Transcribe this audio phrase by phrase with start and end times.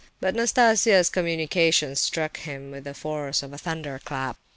[0.19, 4.35] But Nastasia's communication struck him with the force of a thunderclap.